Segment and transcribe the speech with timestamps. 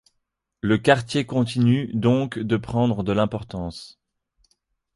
[0.61, 4.01] Le quartier continue donc de prendre de l'importance.